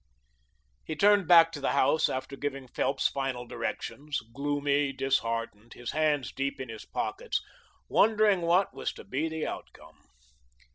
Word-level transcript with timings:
He 0.83 0.95
turned 0.95 1.27
back 1.27 1.51
to 1.51 1.61
the 1.61 1.73
house 1.73 2.09
after 2.09 2.35
giving 2.35 2.67
Phelps 2.67 3.07
final 3.07 3.45
directions, 3.45 4.19
gloomy, 4.33 4.91
disheartened, 4.93 5.73
his 5.73 5.91
hands 5.91 6.31
deep 6.31 6.59
in 6.59 6.69
his 6.69 6.85
pockets, 6.85 7.39
wondering 7.87 8.41
what 8.41 8.73
was 8.73 8.91
to 8.93 9.03
be 9.03 9.29
the 9.29 9.45
outcome. 9.45 9.99